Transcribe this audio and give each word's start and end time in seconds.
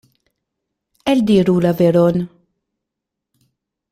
Eldiru 1.13 1.55
la 1.67 1.73
veron. 1.83 2.17